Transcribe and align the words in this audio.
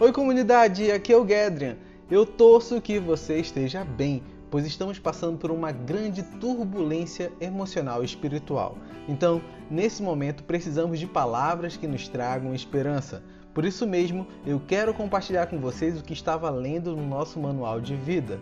Oi 0.00 0.12
comunidade, 0.12 0.92
aqui 0.92 1.12
é 1.12 1.16
o 1.16 1.26
Gedrian. 1.26 1.76
Eu 2.08 2.24
torço 2.24 2.80
que 2.80 3.00
você 3.00 3.40
esteja 3.40 3.82
bem, 3.84 4.22
pois 4.48 4.64
estamos 4.64 4.96
passando 4.96 5.36
por 5.36 5.50
uma 5.50 5.72
grande 5.72 6.22
turbulência 6.22 7.32
emocional 7.40 8.02
e 8.02 8.04
espiritual. 8.04 8.78
Então, 9.08 9.42
nesse 9.68 10.00
momento, 10.00 10.44
precisamos 10.44 11.00
de 11.00 11.06
palavras 11.08 11.76
que 11.76 11.88
nos 11.88 12.06
tragam 12.06 12.54
esperança. 12.54 13.24
Por 13.52 13.64
isso 13.64 13.88
mesmo, 13.88 14.24
eu 14.46 14.62
quero 14.64 14.94
compartilhar 14.94 15.46
com 15.46 15.58
vocês 15.58 15.98
o 15.98 16.04
que 16.04 16.12
estava 16.12 16.48
lendo 16.48 16.94
no 16.94 17.04
nosso 17.04 17.40
manual 17.40 17.80
de 17.80 17.96
vida. 17.96 18.38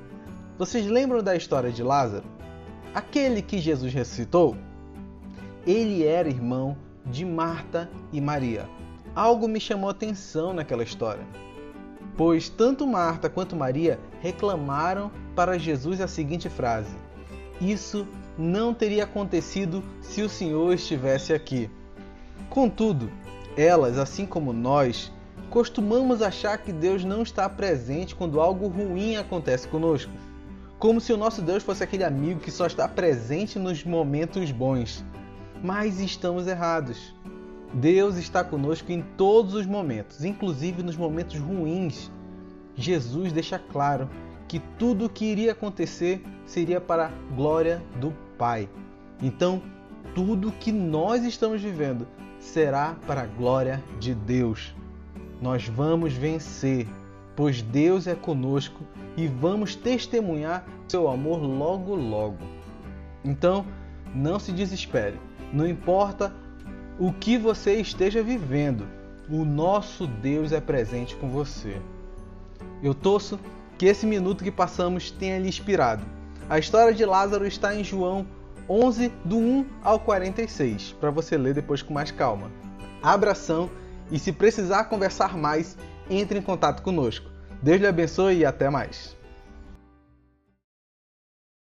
Vocês 0.58 0.84
lembram 0.84 1.22
da 1.22 1.34
história 1.34 1.72
de 1.72 1.82
Lázaro? 1.82 2.26
Aquele 2.94 3.40
que 3.40 3.58
Jesus 3.58 3.94
ressuscitou? 3.94 4.58
Ele 5.66 6.04
era 6.04 6.28
irmão 6.28 6.76
de 7.06 7.24
Marta 7.24 7.88
e 8.12 8.20
Maria. 8.20 8.68
Algo 9.16 9.48
me 9.48 9.58
chamou 9.58 9.88
a 9.88 9.92
atenção 9.92 10.52
naquela 10.52 10.84
história 10.84 11.26
pois 12.16 12.48
tanto 12.48 12.86
Marta 12.86 13.28
quanto 13.28 13.54
Maria 13.54 14.00
reclamaram 14.20 15.10
para 15.34 15.58
Jesus 15.58 16.00
a 16.00 16.08
seguinte 16.08 16.48
frase: 16.48 16.94
Isso 17.60 18.06
não 18.38 18.72
teria 18.72 19.04
acontecido 19.04 19.82
se 20.00 20.22
o 20.22 20.28
Senhor 20.28 20.72
estivesse 20.72 21.32
aqui. 21.32 21.70
Contudo, 22.48 23.10
elas, 23.56 23.98
assim 23.98 24.24
como 24.24 24.52
nós, 24.52 25.12
costumamos 25.50 26.22
achar 26.22 26.58
que 26.58 26.72
Deus 26.72 27.04
não 27.04 27.22
está 27.22 27.48
presente 27.48 28.14
quando 28.14 28.40
algo 28.40 28.68
ruim 28.68 29.16
acontece 29.16 29.68
conosco. 29.68 30.12
Como 30.78 31.00
se 31.00 31.12
o 31.12 31.16
nosso 31.16 31.40
Deus 31.40 31.62
fosse 31.62 31.82
aquele 31.82 32.04
amigo 32.04 32.40
que 32.40 32.50
só 32.50 32.66
está 32.66 32.86
presente 32.86 33.58
nos 33.58 33.82
momentos 33.82 34.50
bons. 34.50 35.02
Mas 35.62 36.00
estamos 36.00 36.46
errados. 36.46 37.14
Deus 37.72 38.16
está 38.16 38.42
conosco 38.44 38.92
em 38.92 39.02
todos 39.16 39.54
os 39.54 39.66
momentos, 39.66 40.24
inclusive 40.24 40.82
nos 40.82 40.96
momentos 40.96 41.38
ruins. 41.38 42.10
Jesus 42.74 43.32
deixa 43.32 43.58
claro 43.58 44.08
que 44.48 44.60
tudo 44.78 45.06
o 45.06 45.08
que 45.08 45.24
iria 45.24 45.52
acontecer 45.52 46.22
seria 46.44 46.80
para 46.80 47.06
a 47.06 47.34
glória 47.34 47.82
do 48.00 48.12
Pai. 48.38 48.68
Então, 49.20 49.62
tudo 50.14 50.52
que 50.52 50.70
nós 50.70 51.24
estamos 51.24 51.60
vivendo 51.60 52.06
será 52.38 52.96
para 53.06 53.22
a 53.22 53.26
glória 53.26 53.82
de 53.98 54.14
Deus. 54.14 54.74
Nós 55.40 55.66
vamos 55.66 56.12
vencer, 56.12 56.86
pois 57.34 57.60
Deus 57.60 58.06
é 58.06 58.14
conosco 58.14 58.84
e 59.16 59.26
vamos 59.26 59.74
testemunhar 59.74 60.66
seu 60.88 61.08
amor 61.08 61.38
logo 61.42 61.94
logo. 61.94 62.38
Então, 63.24 63.66
não 64.14 64.38
se 64.38 64.52
desespere. 64.52 65.18
Não 65.52 65.66
importa 65.66 66.32
o 66.98 67.12
que 67.12 67.36
você 67.36 67.74
esteja 67.74 68.22
vivendo, 68.22 68.86
o 69.28 69.44
nosso 69.44 70.06
Deus 70.06 70.52
é 70.52 70.60
presente 70.60 71.14
com 71.16 71.28
você. 71.28 71.80
Eu 72.82 72.94
torço 72.94 73.38
que 73.76 73.86
esse 73.86 74.06
minuto 74.06 74.42
que 74.42 74.50
passamos 74.50 75.10
tenha 75.10 75.38
lhe 75.38 75.48
inspirado. 75.48 76.04
A 76.48 76.58
história 76.58 76.94
de 76.94 77.04
Lázaro 77.04 77.46
está 77.46 77.74
em 77.74 77.84
João 77.84 78.26
11, 78.68 79.12
do 79.24 79.36
1 79.36 79.66
ao 79.82 80.00
46, 80.00 80.96
para 80.98 81.10
você 81.10 81.36
ler 81.36 81.54
depois 81.54 81.82
com 81.82 81.92
mais 81.92 82.10
calma. 82.10 82.50
Abração 83.02 83.70
e 84.10 84.18
se 84.18 84.32
precisar 84.32 84.84
conversar 84.84 85.36
mais, 85.36 85.76
entre 86.08 86.38
em 86.38 86.42
contato 86.42 86.82
conosco. 86.82 87.30
Deus 87.62 87.80
lhe 87.80 87.86
abençoe 87.86 88.38
e 88.38 88.44
até 88.44 88.70
mais. 88.70 89.16